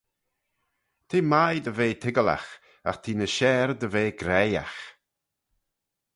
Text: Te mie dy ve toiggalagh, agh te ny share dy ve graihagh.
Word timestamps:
Te 1.09 1.17
mie 1.31 1.61
dy 1.65 1.71
ve 1.77 1.87
toiggalagh, 2.01 2.51
agh 2.89 2.99
te 3.03 3.11
ny 3.15 3.29
share 3.35 3.73
dy 3.79 3.87
ve 3.93 4.03
graihagh. 4.19 4.77